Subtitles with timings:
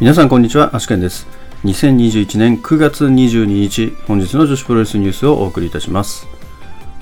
[0.00, 1.26] 皆さんこんにちは、アシケンです。
[1.64, 6.28] 2021年9月22日、本日の女子プロレスニュースをお送りいたします。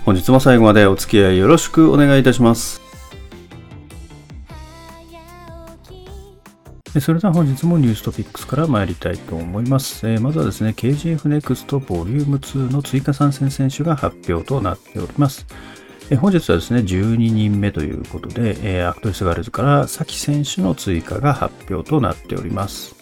[0.07, 2.81] 本日も最後までお付き合いよろしくお願いいたします。
[6.99, 10.09] それでは本日もニューストピックスから参りたいと思います。
[10.09, 15.47] えーまずはですね、KGF NEXT Volume 2の追加参戦選手が発表となっております。
[16.15, 22.95] 本日はですね、12人目ということで、アクトレスガールズから SAKI選手の追加が発表となっております。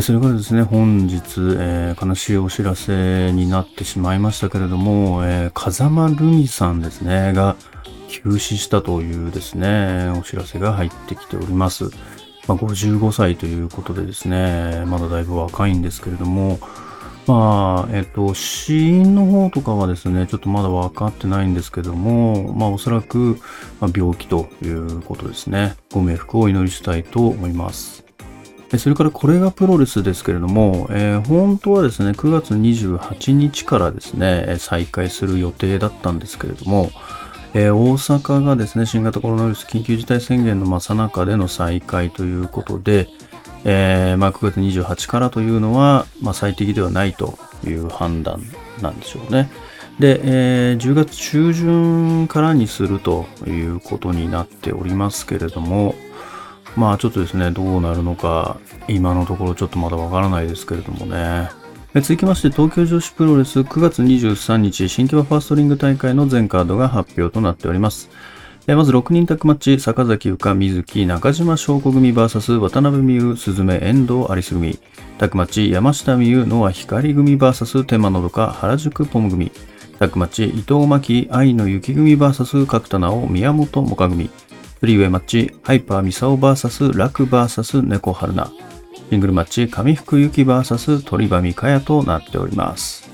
[0.00, 1.22] それからですね、本日、
[1.58, 7.56] えー悲しいお知らせになってしまいましたけれども、えー風間ルミさんですね、が
[8.08, 11.90] 急死したというですね、お知らせが入ってきております。
[12.46, 16.60] まあ、55歳ということでですね、まだだいぶ若いんですけれども、
[17.26, 23.38] まあ、えっと、死因の方とかはですね、ちょっとまだ分かってないんですけども、まあ、おそらく、
[23.80, 25.76] ま、病気ということですね。
[25.92, 28.04] ご冥福をお祈りしたいと思います。
[28.78, 36.90] それからこれがプロレスですけれども、えー本当はですね、9月28日からですね、再開する予定だったんですけれども、
[37.54, 43.08] えー大阪がですね、新型コロナウイルス緊急事態宣言のまさ中での再開ということで、
[43.64, 48.42] えーまあ、9月28からというのは、まあ、最適ではないという判断
[48.82, 49.50] なんでしょうね。
[49.98, 55.94] で、えー10月中旬からにするということになっておりますけれども、
[56.76, 61.48] まあちょっとですね、どうなるのか、今のところちょっとまだわからないですけれどもね。
[61.94, 68.10] 続きまして、東京女子プロレス9月23日、新木場ファーストリング大会の全カードが発表となっております。
[68.66, 74.78] まず6人タッグマッチ、坂崎ゆか、水木、中島翔子組 VS 渡辺美優、鈴芽、遠藤アリス組。
[75.18, 79.52] タッグマッチ、山下美優、ノア光組 VS 手間のどか、原宿ポム組。
[79.98, 84.30] タッグマッチ、伊藤真希、愛の雪組 VS 角田直、宮本萌歌組。
[84.80, 88.50] フリーウェイマッチ、ハイパーミサオ VS ラク VS 猫春菜。
[89.10, 93.13] シングルマッチ、上福ゆき VS 鳥羽美香也となっております。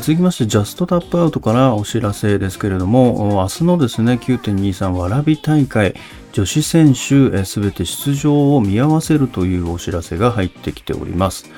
[0.00, 5.94] 続きまして、ジャストタップアウトからお知らせですけれども、明日のですね、9.23わらび大会、
[6.32, 11.48] 女子選手すべて出場を見合わせるというお知らせが入ってきております。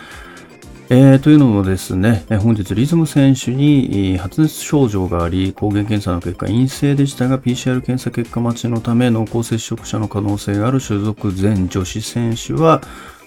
[0.91, 12.83] えーというのもですね、本日リズム選手に発熱症状があり、抗原検査の結果陰性でしたが、PCR 検査結果待ちのため濃厚接触者の可能性がある所属全女子選手は、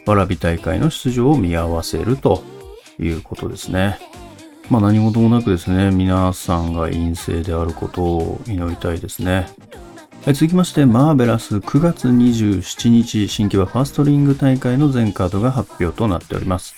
[0.06, 2.44] わらび大会の出場を見合わせると
[3.00, 3.98] いうことですね。
[4.70, 9.50] まあ何事もなくですね、皆さんが陰性であることを祈りたいですね。
[10.26, 16.76] 続きまして、マーベラス9月27日、新規はファーストリング大会の全カードが発表となっております。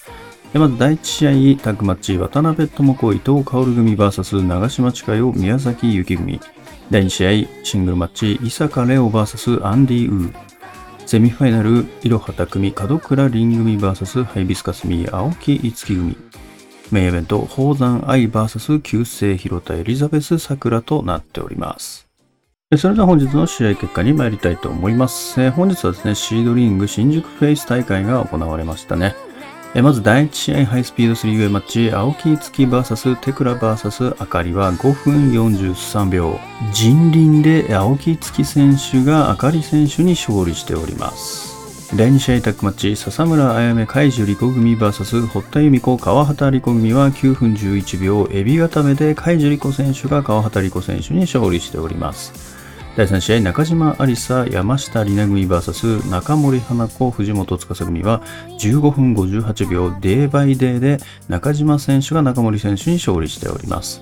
[0.54, 6.40] まず第1試合、タッグマッチ、渡辺智子、伊藤薫組 VS 長島千佳代、宮崎幸組。
[6.90, 10.34] 第2試合、シングルマッチ、伊坂レオ VS アンディ・ウー。
[11.06, 16.16] セミファイナル、いろはた組、門倉凛組 VS ハイビスカスミ、青木いつき組。
[16.92, 22.08] メインイベント、宝山愛 VS 旧姓広田エリザベス桜となっております。
[22.78, 25.42] それでは本日の試合結果に参りたいと思います。
[25.42, 29.14] えー本日はですね、シードリング新宿フェイス大会が行われましたね。
[29.76, 36.40] えーまず第1試合ハイスピード 3way マッチ、青木月 VS テクラ VS あかりは5分43秒。
[36.74, 41.51] 人輪で青木月選手があかり選手に勝利しております。
[41.94, 52.32] 第2試合タッグマッチ、笹村あやめ海樹莉子組 VS 堀田由美子川畑莉子組は9分11秒、エビ固めで海樹莉子選手が川畑莉子選手に勝利しております。
[52.96, 58.22] 第3試合、中島ありさ、山下里奈組 VS 中森花子、藤本司組は
[58.58, 60.98] 15分58秒、デーバイデーで
[61.28, 64.02] 中島選手が中森選手に勝利しております。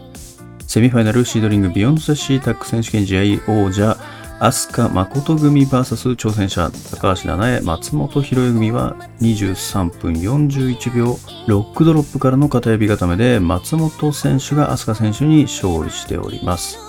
[0.67, 3.97] セミファイナルシードリング Beyond the Sea タッグ選手権試合王者、
[4.39, 16.79] 飛鳥誠組 VS 挑戦者、高橋奈七永、松本浩代組は23分41秒、ロックドロップからの片指固めで松本選手が飛鳥選手に勝利しております。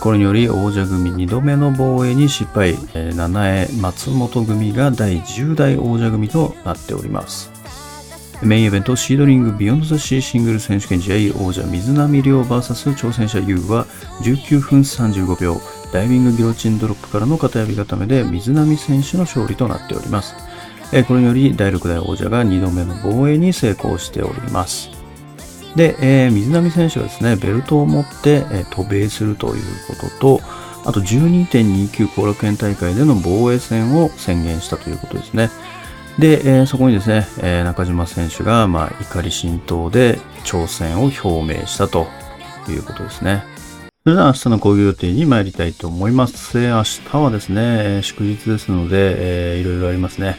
[0.00, 7.52] これにより王者組2度目の防衛に失敗、奈七永松本組が第10代王者組となっております。
[8.42, 13.86] メインイベントシードリングビヨンドザシーシングル選手権試合王者水波亮 VS 挑戦者 U は
[14.22, 15.60] 19分35秒
[15.92, 20.34] ダイビングギロチンドロップからの片指固めで水波選手の勝利となっております。
[20.92, 24.90] えこれにより第6代王者が2度目の防衛に成功しております。
[25.76, 30.40] で、えー水波選手がですね、ベルトを持って、え渡米するということと、
[30.84, 35.50] あと12.29後楽園大会での防衛戦を宣言したということですね。
[36.18, 42.08] で、えーそこにですね、えー中島選手が、まあ、怒り心頭で挑戦を表明したと
[42.68, 43.44] いうことですね。
[44.02, 46.58] それでは明日の講義予定に参りたいと思います。
[46.58, 50.38] 明日はですね、祝日ですので、えーいろいろありますね。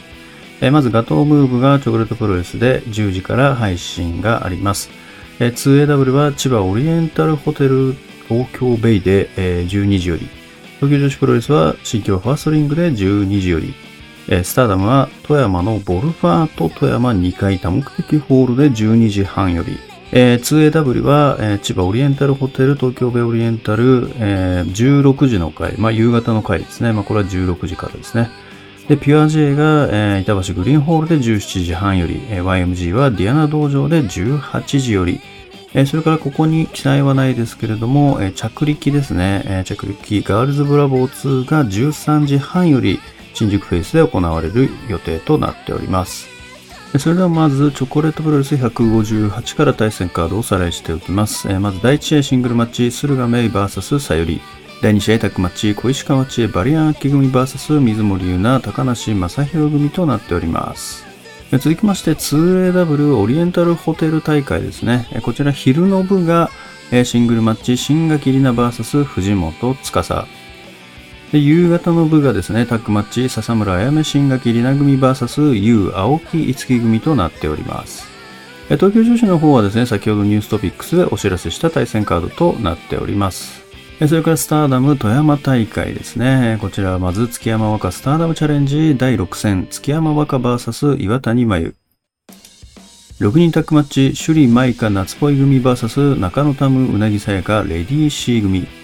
[0.60, 4.90] えまずガトームーブがチョコレートプロレスで10時から配信があります。
[5.38, 7.94] え 2AW は千葉オリエンタルホテル
[8.28, 10.28] 東京ベイで、え12時より。
[10.80, 13.74] 東京女子プロレスは新京ファーストリングで12時より。
[14.28, 19.91] えスターダムは富山のボルファーと富山2階多目的ホールで12時半より。
[20.14, 26.92] えー、2AW は、えー、千葉オリエンタルホテル、東京ベオリエンタル、えー、16時の回、まあ、夕方の回ですね。
[26.92, 28.30] まあ、これは16時からですね。
[28.88, 35.20] で、ピュア J が、えー、板橋グリーンホールで17時半より、えー、YMG はディアナ道場で18時より、
[35.72, 43.00] えー、それからここに記載はないですけれども、えー、着陸ですね、えー、着陸ガールズブラボー2が13時半より
[43.32, 46.31] 新宿フェイスで行われる予定となっております。
[46.98, 51.48] それではまず、チョコレートプロレス158から対戦カードをおさらいしておきます。
[51.58, 54.42] まず第1試合シングルマッチ、駿河メイ VS さより。
[54.82, 61.06] 第2試合タッグマッチ、小石川知恵バリアン秋組 VS 水森優奈、高梨正宏組となっております。
[61.50, 65.06] 続きまして 2AW オリエンタルホテル大会ですね。
[65.22, 66.50] こちら昼の部が
[67.04, 70.26] シングルマッチ、新垣里奈 VS 藤本司。
[71.32, 78.06] で夕方の部がですね、タッグマッチ、笹村あやめ新垣里奈組 VS 優青木五木組となっております。
[78.68, 83.62] 東京女子の方はですね、先ほどニューストピックスでお知らせした対戦カードとなっております。
[84.06, 86.58] それからスターダム富山大会ですね。
[86.60, 91.74] こちらはまず月山若スターダムチャレンジ第6戦、月山若 VS 岩谷真由。
[93.20, 98.81] 6人タッグマッチ、首里舞香夏っぽい組 VS 中野タムうなぎさやかレディーシー組。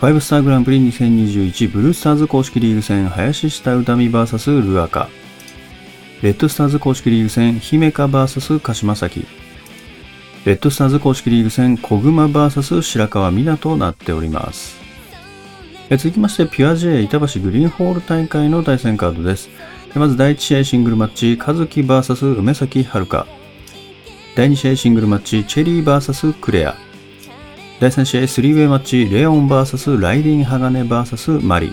[0.00, 5.08] 5スターグランプリ2021ブルースターズ公式リーグ戦林下歌美 VS ルアカ。
[6.22, 9.26] レッドスターズ公式リーグ戦姫香 VS 鹿島崎
[10.44, 14.78] レッドスターズ公式リーグ戦小熊 VS 白川美奈となっております。
[15.90, 19.48] 続きましてピュア J 板橋グリーンホール大会の対戦カードです。
[19.96, 23.26] まず第1試合シングルマッチ和樹 VS 梅崎遥。
[24.36, 26.76] 第2試合シングルマッチチェリー VS クレア。
[27.80, 31.72] 第3試合スリーウェイマッチ、レオン VS ライディン・鋼 VS マリ。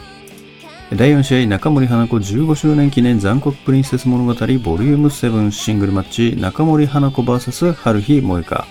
[0.95, 8.67] 第4試合、中森花子15周年記念残酷プリンセス物語ボリューム7シングルマッチ、中森花子 VS 春日萌香。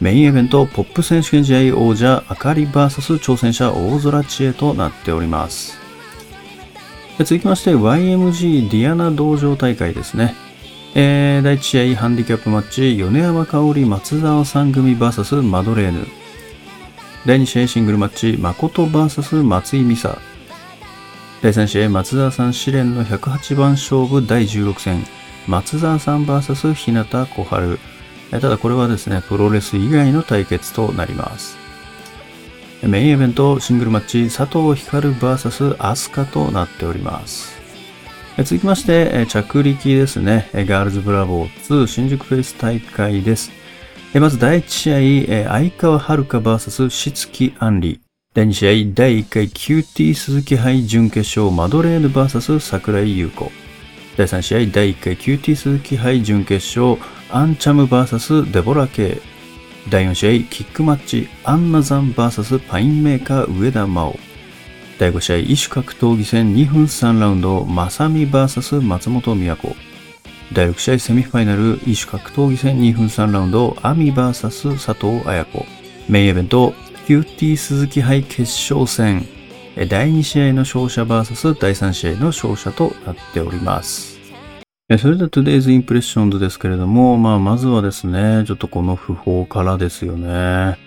[0.00, 5.78] メインイベント、ポップ選手権試合王者、あかり VS 挑戦者大空知恵となっております。
[7.18, 10.34] 続きまして、YMG ディアナ道場大会ですね。
[10.96, 16.06] えー、第1試合ハンディキャップマッチ、米山香織松沢さん組 VS マドレーヌ。
[17.26, 20.16] 第2試合シングルマッチ、誠 VS 松井美沙。
[21.42, 25.04] 第3試合松沢さん試練の108番勝負第16戦、
[25.48, 27.80] 松沢さん VS 日向小春。
[28.30, 31.56] ただこれはですね、プロレス以外の対決となります。
[32.84, 37.63] メインイベントシングルマッチ、佐藤光 VS 飛鳥となっております。
[38.36, 40.50] 続きまして、着陸ですね。
[40.52, 43.52] ガールズブラボー2新宿フェイス大会です。
[44.14, 48.00] まず第1試合、相川遥 VS しつきあんり。
[48.34, 53.52] 第2試合、第1回 QT 鈴木杯準決勝マドレーヌ VS 桜井優子。
[54.16, 57.00] 第3試合、第1回 QT 鈴木杯準決勝
[57.30, 59.22] アンチャム VS デボラ系。
[59.88, 64.18] 第4試合、キックマッチアンナザン VS パインメーカー上田真央。
[64.98, 69.76] 第5試合、異種格闘技戦2分3ラウンド、まさみ VS 松本美和子。
[70.52, 75.66] 第6試合セミファイナル、異種格闘技戦2分3ラウンド、アミ VS 佐藤綾子。
[76.08, 76.74] メインイベント、
[77.08, 79.26] QT 鈴木杯決勝戦。
[79.88, 84.14] 第2試合の勝者 VS 第3試合の勝者となっております。
[84.98, 90.83] それでは Today's Impressions ですけれども、まあ、まずはですね、ちょっとこの訃報からですよね。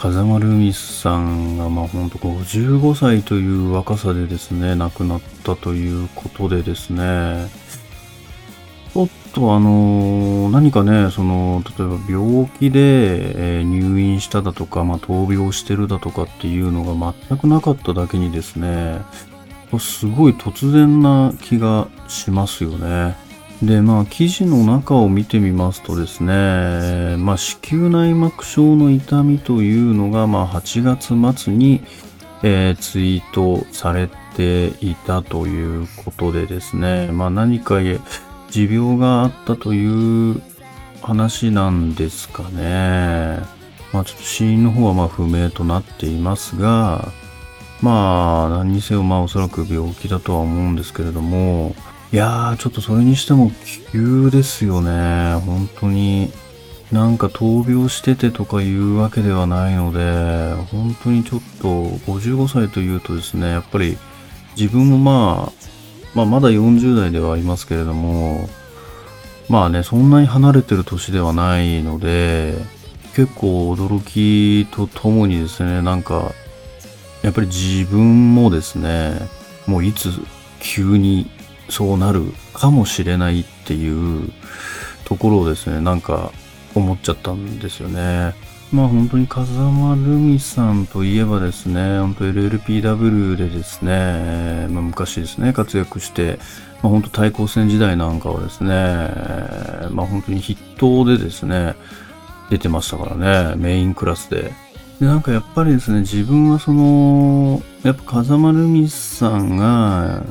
[0.00, 7.50] 風間ルミさんが、まあ本当55歳という若さでですね、亡くなったということでですね、
[8.94, 19.02] ちょっとあの、何かね、その、例えば病気で、え入院しただとか、まあ闘病してるだとかっていうのが全くなかっただけにですね、
[19.78, 23.16] すごい突然な気がしますよね。
[23.62, 31.82] で、まあ、記事の中を見てみますとですね、まあ、子宮内膜症の痛みというのが、まあ、8月末に、
[32.42, 37.80] えー、ツイートされていたということでですね、まあ、何か
[38.50, 40.40] 持病があったという
[41.02, 43.40] 話なんですかね。
[43.92, 47.08] まあ、ちょっと死因の方はまあ不明となっていますが、
[47.82, 51.74] まあ、何にせよ、まあ、おそらく病気だとは思うんですけれども、
[52.12, 53.52] いやー、ちょっとそれにしても
[53.92, 55.34] 急ですよね。
[55.46, 56.32] 本当に。
[56.90, 63.96] なんか闘病しててとかいうわけではないので、本当にちょっと55歳というとですね、やっぱり
[64.56, 65.52] 自分もまあ、
[66.14, 68.48] まあ、まだ40代ではありますけれども、
[69.48, 72.56] まあね、そんなに離れてる年ではないので、
[73.14, 76.32] 結構驚きとともにですね、なんか、
[77.22, 79.28] やっぱり自分もですね、
[79.66, 80.10] もういつ
[80.58, 81.30] 急に
[81.70, 84.30] そうなるかもしれないっていう
[85.04, 86.32] ところをですね、なんか
[86.74, 88.34] 思っちゃったんですよね。
[88.72, 96.38] まあ本当に風間ルミさんといえばですね、本当 LLPW でですね、まあ、昔ですね、活躍して、
[96.82, 98.70] まあ、本当対抗戦時代なんかはですね、
[99.90, 101.74] まあ本当に筆頭でですね、
[102.50, 104.52] 出てましたからね、メインクラスで。
[105.00, 110.22] で、なんかやっぱりですね、自分はその、やっぱ風間ルミさんが、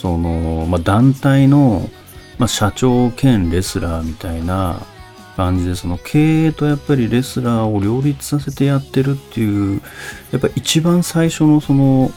[0.00, 1.90] その、まあ団体の、
[2.38, 4.80] まあ社長兼レスラーみたいな、
[5.36, 9.80] 感じで、その経営とやっぱりレスラーを両立させてやってるっていう、
[10.30, 12.10] やっぱ一番最初のその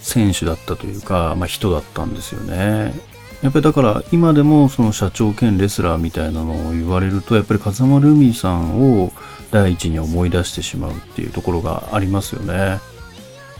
[0.00, 2.94] 選手だったというか、まあ人だったんですよね。
[3.42, 9.12] やっぱりだから今でもその社長兼レスラーみたいなのを言われると、やっぱり風間ルミさんを
[9.54, 12.80] 第一に思い出してしまうっていうところがありますよね。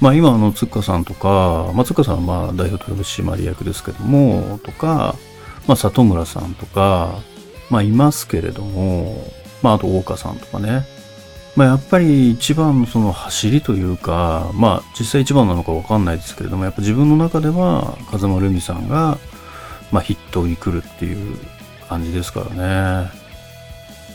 [0.01, 5.15] まあ今の、つっかさんとか、まあつっかさんはまあ代表取締役ですけども、とか、
[5.69, 7.21] まあ里村さんとか、
[7.71, 9.25] まあいますけれども、
[9.63, 10.85] まああと大岡さんとかね。
[11.55, 19.17] まあやっぱり一番のその走りというか、まあ実際一番なのかわかんないですけれども、やっぱ自分の中では風間ルミさんが、
[19.93, 21.39] まあ筆頭に来るっていう
[21.89, 23.24] 感じですからね。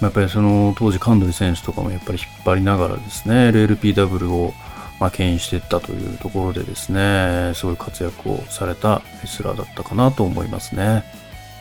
[0.02, 4.54] やっぱりその当時神取選手とかもやっぱり引っ張りながらですね、LLPW を
[5.00, 11.04] まあ牽引していったというところでですね、すごい活躍をされたレスラーだったかなと思いますね。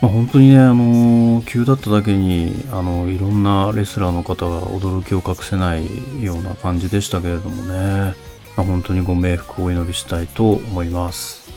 [0.00, 8.14] まあ、本当にね、あのー、急だっただけに、あの、いろんなレスラーの方が驚きを隠せないような感じでしたけれどもね、
[8.56, 11.50] まあ、本当にご冥福をお祈りしたいと思います。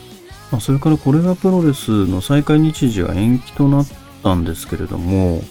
[0.50, 3.86] まあ、それからこれがプロレスの再開日時が延期となっ
[4.24, 5.42] たんですけれども、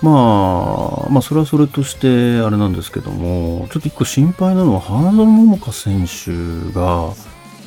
[0.00, 7.12] まあ、まあ、それはそれとして、あれなんですけども、ちょっと一個心配なのは、花園桃香選手が、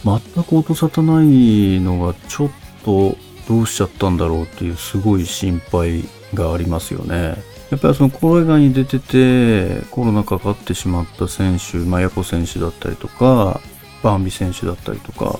[0.03, 2.49] 全く音沙汰ないのが、ちょっ
[2.85, 7.35] と、どうしちゃったんだろうっていうすごい心配がありますよね。
[7.69, 13.61] やっぱりそのコロナに出ててコロナかかってしまった選手、まあ、ヤコ選手だったりとか、
[14.03, 15.39] バンビ選手だったりとか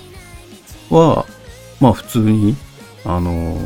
[0.90, 1.26] は、
[1.80, 2.56] まあ普通に、
[3.06, 3.58] あの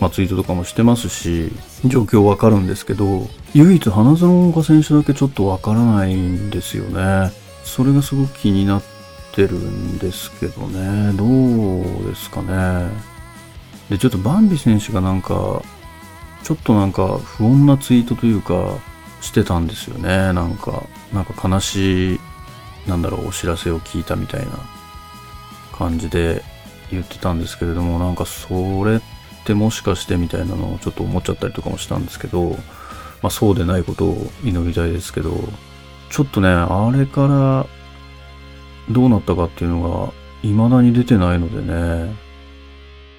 [0.00, 1.52] まあツイートとかもしてますし、
[1.84, 7.30] 状況わかるんですけど、唯一花園岡選手だけちょっとわからないんですよね。
[7.64, 8.82] それがすごく気になっ
[9.32, 11.12] てるんですけどね。
[11.12, 12.88] どうですかね。
[13.90, 15.62] で、ちょっとバンビ選手がなんか、
[16.42, 18.76] ちょっとなんか不穏なツイートというか、
[19.20, 20.32] してたんですよね。
[20.32, 20.82] なんか、
[21.12, 22.20] なんか悲しい、
[22.86, 24.52] なんだろう、お知らせを聞いたみたいな
[25.76, 26.42] 感じで
[26.90, 29.17] 言ってたんですけれども、なんかそれって
[29.54, 32.50] もしかしてみたいなのをちょっと思っちゃったりとかもしたんですけど、
[33.22, 35.32] まあそうでないことを祈りたいですけど、
[36.10, 37.66] ちょっとね、あれから
[38.90, 40.12] どうなったかっていうのが
[40.42, 42.14] 未だに出てないのでね、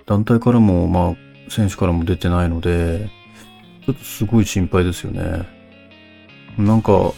[0.05, 3.09] 団体からも、まあ、選手からも出てないので、
[3.85, 5.47] ちょっとすごい心配ですよね。
[6.57, 7.13] なんか、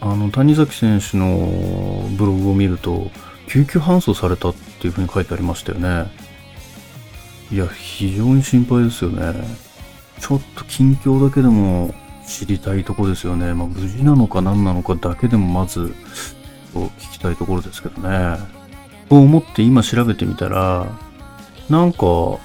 [0.00, 3.10] あの、谷崎選手のブログを見ると、
[3.48, 6.10] 救急搬送されたっていうふうに書いてありましたよね。
[7.52, 9.34] いや、非常に心配ですよね。
[10.18, 11.94] ちょっと近況だけでも
[12.26, 13.52] 知りたいとこですよね。
[13.52, 15.92] まあ、無事なのか何なのかだけでもまず、
[16.74, 18.38] 聞きたいところですけどね。
[19.10, 20.86] と思って今調べてみたら、
[21.68, 22.38] なんか、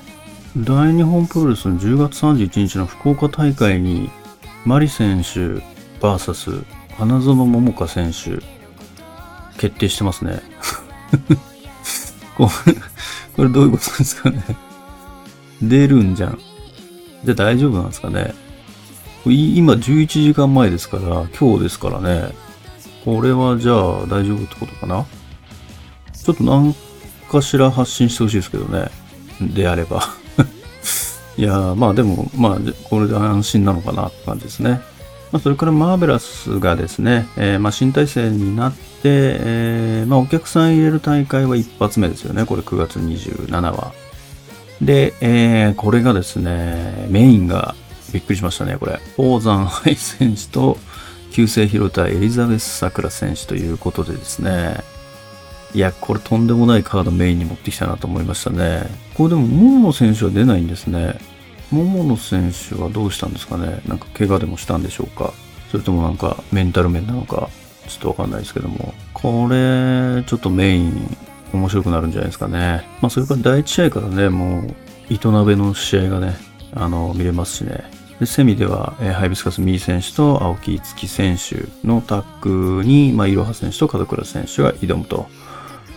[0.58, 4.10] 大日本プロレスの10月31日の福岡大会に、
[4.66, 5.64] マリ選手
[6.02, 6.66] VS
[6.98, 8.44] 花園桃香選手、
[9.58, 10.42] 決定してますね。
[12.36, 12.74] これ、
[13.38, 14.67] これどういうことですかね。
[15.62, 16.40] 出るんじゃん。
[17.24, 18.34] じゃあ大丈夫なんですかね。
[19.26, 22.34] 今11時間前ですから、今日ですからね。
[23.08, 25.06] これはじゃあ大丈夫ってことかな
[26.12, 26.76] ちょっと何
[27.32, 28.90] かしら発信してほしいですけどね。
[29.40, 30.04] であれば
[31.38, 32.58] いやまあでも、まあ、
[32.90, 34.82] これで安心なのかなって感じですね。
[35.32, 42.46] まあ、それからマーベラスがですね、えー、まあ新体制になって、えー、まあお客さん入れる大会は一発目ですよね。
[42.46, 43.94] これ9月27話。
[44.82, 47.76] で、えー、これがですね、メインが
[48.14, 49.00] びっくりしましたね、これ。
[49.18, 50.78] 王山ハイ選手と、
[51.32, 54.84] 旧姓広田エリザベス・さくら選手ということでですね、
[55.74, 58.84] いや、これとんでもないカードメインに持ってきたなと思いましたね。
[59.16, 61.20] これでも、桃野選手は出ないんですね。
[61.72, 65.34] 桃野選手はどうしたんですかねなんか怪我でもしたんでしょうか
[65.70, 67.50] それともなんかメンタル面なのか
[67.88, 68.94] ちょっとわかんないですけども。
[69.14, 71.18] これ、ちょっとメイン
[71.54, 72.88] 面白くなるんじゃないですかね。
[73.02, 74.74] まあ、それから第1試合からね、もう、
[75.10, 76.36] 糸鍋の試合がね、
[76.74, 77.84] あの、見れますしね。
[78.20, 85.28] で、セミでは、えー、ハイビスカス・ミー選手と青木月選手のタッグに、まあ、いろは選手と門倉選手が挑むと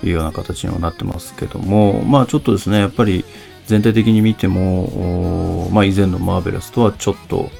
[0.05, 3.25] いうような形にはなってますけども、まあ、ちょっとですね、やっぱり
[3.67, 7.51] 全体的に見ても、まあ、以前のマーベラスとはちょっと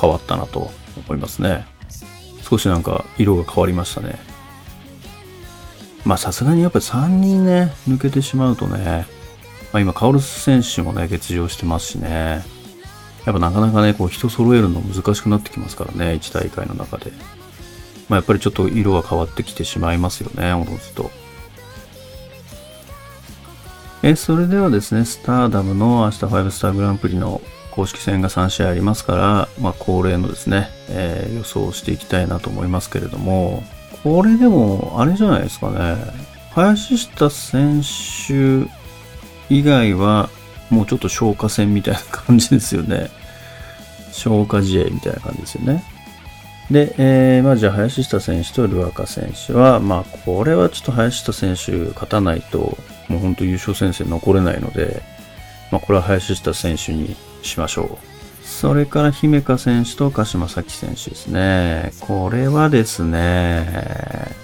[0.00, 0.70] 変わったなと
[1.08, 1.66] 思いますね。
[2.42, 4.33] 少しなんか色が変わりましたね。
[6.04, 9.06] まあさすがにやっぱり3人ね、抜けてしまうとね、
[9.72, 12.44] まあ、今、カオルス選手もね、欠場してますしね、
[13.24, 17.10] やっぱなかなかね、こう人揃えるの難しくなってきますからね、1大会の中で。
[18.08, 21.10] まあやっぱりちょっと色が変わってきてしまいますよね、おのずと。
[24.02, 33.64] え、それではですね、スターダムの明日5スターグランプリの公式戦が3試合ありますから、まあ恒例のですね、えー、予想をしていきたいなと思いますけれども、
[34.04, 35.96] これでも、あれじゃないですかね。
[36.52, 38.68] 林下選手
[39.48, 40.28] 以外は、
[40.68, 43.08] もうちょっと消化戦みたいな感じですよね。
[44.12, 45.82] 消化試合みたいな感じですよね。
[46.70, 52.76] で、えー、まあじゃあ林下選手とルアカ選手は、まあこれはちょっと林下選手勝たないと、
[53.08, 55.02] もう本当優勝戦線残れないので、
[55.70, 58.13] まあこれは林下選手にしましょう。
[58.44, 61.92] それから姫香選手と鹿島咲選手ですね。
[62.00, 64.34] これはですね、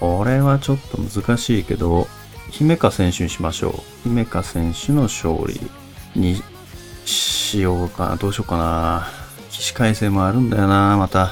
[0.00, 2.08] これはちょっと難しいけど、
[2.50, 3.70] 姫香選手にしましょ
[4.04, 4.08] う。
[4.08, 5.60] 姫香選手の勝利
[6.14, 6.42] に
[7.04, 8.16] しようかな。
[8.16, 9.08] どうしようかな。
[9.50, 11.30] 起死回生もあるんだよな、また。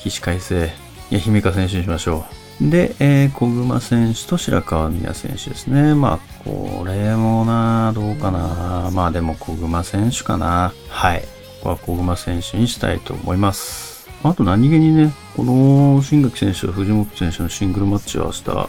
[0.00, 0.66] 起死回生。
[1.10, 2.37] いや、姫香選手にしましょう。
[2.60, 5.94] で、えー、小熊選手と白川宮選手ですね。
[5.94, 8.90] まあ、これもな、どうかな。
[8.92, 10.72] まあでも小熊選手かな。
[10.88, 11.22] はい。
[11.60, 14.08] ここは小熊選手にしたいと思います。
[14.24, 18.68] あと何気にね、この新垣選手と藤本選手のシングルマッチは明日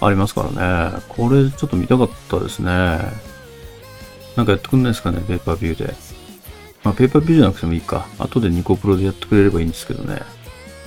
[0.00, 1.02] ありますからね。
[1.08, 2.70] これちょっと見たかったですね。
[4.36, 5.94] なんかやってくんないですかね、ペーパービューで。
[6.82, 8.06] まあ、ペーパービューじゃなくてもいいか。
[8.18, 10.22] 後でニコプロでやってくれればいいんですけどね。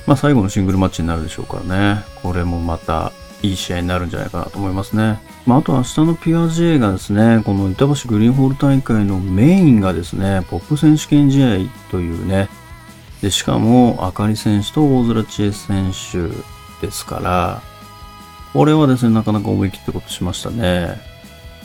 [0.06, 2.04] まあ、最後のシングルマッチになるでしょうからね。
[2.22, 5.20] これもまたいい試合になるんじゃないかなと思いますね。
[5.46, 11.58] まあ、あと明日の PRJ がですね、この板橋グリーンホール大会のメインがですね、ポップ選手権試合
[11.92, 12.50] というね、
[13.22, 16.30] で、しかも、あかり選手と大空知恵選手
[16.86, 17.62] ですから、
[18.54, 21.02] これはですね、なかなか思い切ったことしましたね。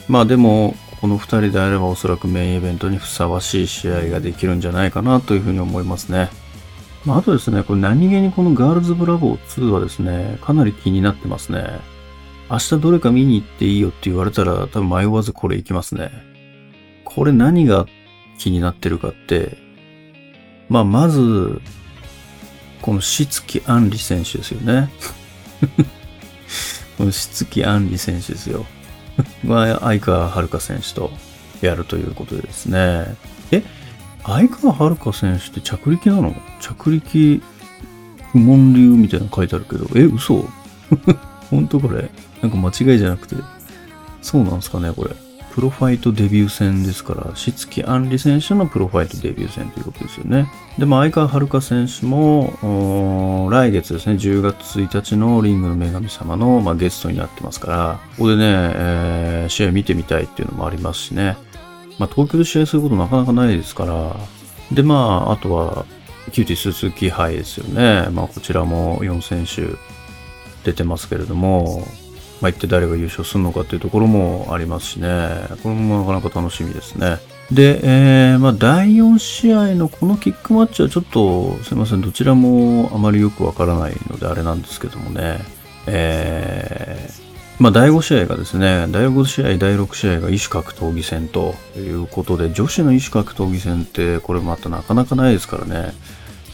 [0.07, 6.29] まあでも、この2人であればおそらくメインイベントにふさわしい試合ができるんじゃないかなというふうに思いますね。
[7.05, 11.79] まあ、あとですね、これ何気にこのガールズブラボー2はですね、かなり気になってますね。
[12.49, 16.11] 明日どれか見に行っていいよって言われたら多分迷わずこれ行きますね。
[17.05, 17.85] これ何が
[18.37, 19.57] 気になってるかって、
[20.67, 21.61] まあまず、
[22.81, 24.89] このしつきあんり選手ですよね。
[26.97, 28.65] このし木杏里選手ですよ。
[29.47, 31.11] は相川遥選手と
[31.61, 33.15] やるということでですね。
[33.51, 33.63] え
[34.23, 36.35] 相川遥選手って着陸なの？
[36.59, 37.41] 着陸
[38.31, 40.45] 不問流みたいなの書いてあるけど、え、嘘？
[41.49, 42.09] 本当これ？
[42.41, 43.35] なんか間違いじゃなくて、
[44.21, 45.15] そうなんですかね、これ。
[45.51, 50.47] プロファイトデビュー戦ですから、しつきあんり選手のプロファイトデビュー戦ということですよね。
[50.77, 61.35] で、まあ、相川遥選手も、来月ですね、10月1日のリングの女神様の、まあ、ゲストになってますから、ここでね、えー、試合見てみたいっていうのもありますしね。
[61.99, 64.15] まあ、東京で試合することなかなかないですから、
[64.71, 65.85] で、まあ、あとは、
[66.31, 68.07] キューティス鈴木杯ですよね。
[68.11, 69.75] まあ、こちらも4選手
[70.63, 71.85] 出てますけれども、
[72.41, 75.29] まあ、一体誰が優勝するのかっていうところもありますしね。
[75.61, 77.17] これもなかなか楽しみですね。
[77.51, 85.39] で、えー、まあ、第4試合のこのキックマッチはちょっと、すいません、どちらもあまりよくわからないのであれなんですけどもね。
[85.87, 87.28] えー、
[87.59, 95.93] まあ、第5試合がですね、第5試合、第6試合が異種格闘技戦ということで、女子の異種格闘技戦ってこれまたなかなかないですからね。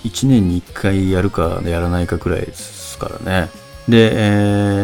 [0.04, 3.50] 1年に1回やるかやらないかくらいですからね。
[3.88, 4.18] で、え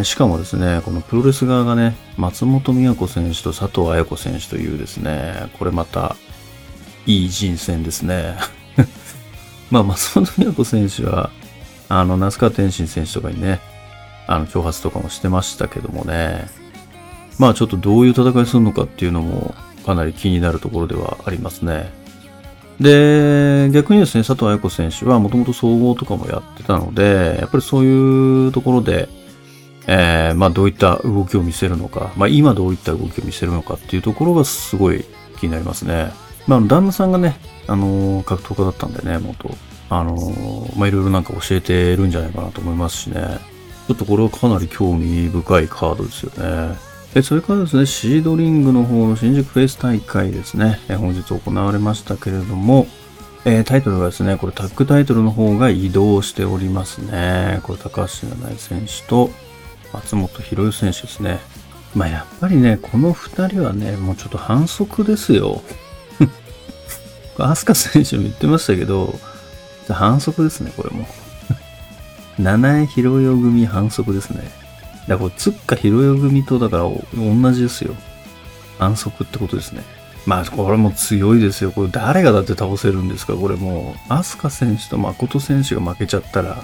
[0.01, 6.15] ー、しかもですね、このプロレス側がね、松本美和子選手と佐藤綾子選手というですね、これまた、
[7.07, 8.36] いい人選ですね。
[9.71, 11.31] まあ、松本美和子選手は、
[11.89, 13.60] あの、那須川天心選手とかにね、
[14.27, 16.47] あの、挑発とかもしてましたけどもね、
[17.39, 19.55] まあ、ちょっとどういう戦いするのかっていうのも、
[19.86, 21.91] かなり気になるところではありますね。
[22.79, 29.07] で、逆にですね、佐藤綾子選手はもともと総合とかもやってたので、やっぱりそういうところで、
[29.88, 35.05] えー、まあどういった動きを見せるのか、まあ今どういった動きを見せるのかっていうところがすごい
[35.39, 36.12] 気になりますね。
[36.47, 39.55] まあ旦那さんがね、あのー、格闘家だったんでね、元。
[39.89, 43.39] あのー、まあいろいろなんか教えてるんじゃないかなと思いますしね。
[43.91, 46.77] ょっとこれはかなり興味深いカードですよね。
[47.13, 52.88] えそれからですね、シードリングの方の新宿フェイス大会ですね、え本日行われましたけれども、
[53.43, 57.60] えー、タイトルがですね、これタッグタイトルの方が移動しておりますね。
[57.63, 59.30] これ高橋七重選手と
[59.93, 61.39] 松本博之選手ですね。
[61.95, 65.62] まあやっぱりね、この二人はね、もうちょっと反則ですよ。
[67.39, 69.15] アスカ選手も言ってましたけど、
[69.89, 71.08] 反則ですね、これも。
[72.43, 74.41] 七重広代組反則ですね。
[74.41, 74.54] だか
[75.08, 76.84] らこれ、つっか広代組とだから
[77.15, 77.95] 同じですよ。
[78.80, 79.84] 反則ってことですね。
[80.25, 81.71] まあ、これも強いですよ。
[81.71, 83.34] これ誰がだって倒せるんですか？
[83.34, 86.63] これもう、アスカ選手と誠選手が負けちゃったら、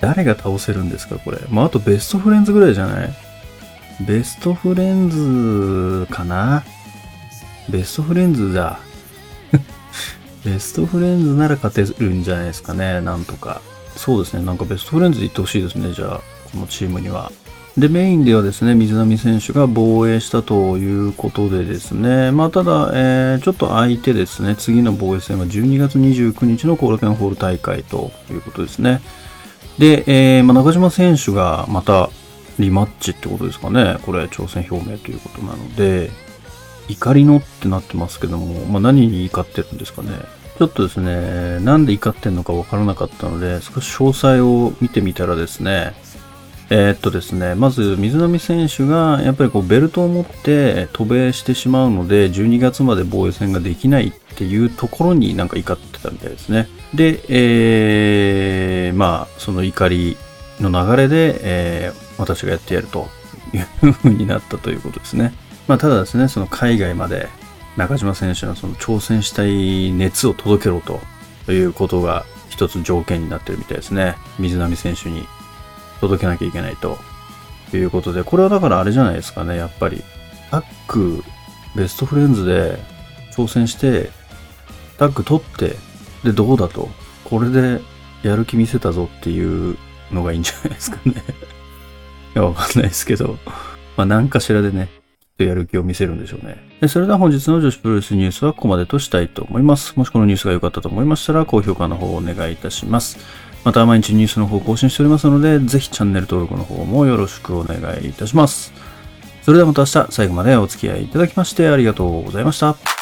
[0.00, 1.16] 誰が倒せるんですか？
[1.18, 1.38] これ。
[1.48, 3.10] まあ、あとベストフレンズぐらいじゃない？
[4.00, 6.64] ベストフレンズかな？
[7.68, 8.78] ベストフレンズだ。
[10.44, 13.00] ベストフレンズなら勝てるんじゃないですかね。
[13.00, 13.62] なんとか。
[13.96, 14.44] そうですね。
[14.44, 15.92] なんかベストフレンズで行ってほしいですね。
[15.92, 16.20] じゃあ、
[16.52, 17.32] このチームには。
[17.76, 29.02] で、メインではですね、水波選手が防衛したということでですね、まあ、ただ、えー、ちょっと相手ですね、次の防衛戦は12月29日のコールケンホール大会ということですね。
[29.78, 32.08] で、えー、まあ、中島選手がまた
[32.58, 33.98] リマッチってことですかね。
[34.06, 36.10] これ、挑戦表明ということなので、
[36.88, 40.12] 怒りのってなってますけども、まあ、何に怒ってるんですかね。
[40.58, 45.94] ちょっとですね、なんで怒ってんのかわからなかったので、少し詳細を見てみたらですね、
[46.70, 56.68] えー、っとですね、まず水波選手がやっぱりこうベルトを持って渡米してしまうので、12月まで防衛戦ができないっていうところになんか怒ってたみたいですね。
[56.94, 60.16] で、えー、まあ、その怒り
[60.58, 63.08] の流れで、えー、私がやってやると
[63.52, 65.34] いう風になったということですね。
[65.68, 67.28] まあ、ただですね、その海外まで
[67.76, 74.16] 中島選手のその挑戦したい熱を届けろということが一つ条件になってるみたいですね。
[74.38, 75.26] 水波選手に
[76.00, 76.98] 届けなきゃいけないと
[77.74, 80.02] いうことで、これはだからあれじゃないですかね、やっぱり。
[80.50, 81.22] タッグ、
[81.74, 82.78] ベストフレンズで
[83.32, 84.10] 挑戦して、
[84.98, 85.76] タッグ取って、
[86.24, 86.88] で、どうだと。
[87.24, 87.80] これで
[88.22, 89.76] やる気見せたぞっていう
[90.10, 91.12] のがいいんじゃないですかね。
[92.34, 93.38] いや、わかんないですけど。
[93.96, 94.88] まあ、何かしらでね、
[95.36, 96.56] とやる気を見せるんでしょうね。
[96.80, 99.94] でそれでは本日の女子プロレスニュースはここまでとしたいと思います。
[99.96, 103.18] もしこのニュースが良かったと思いましたら、高評価の方をお願いいたします。
[103.64, 108.72] また毎日ニュースの方更新しておりますので、ぜひチャンネル登録の方もよろしくお願いいたします。
[109.42, 112.95] それではまた明日最後までお付き合いいただきましてありがとうございました。